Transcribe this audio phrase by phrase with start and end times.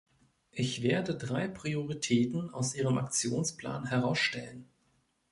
[0.51, 4.67] Ich werde drei Prioritäten aus Ihrem Aktionsplan herausstellen.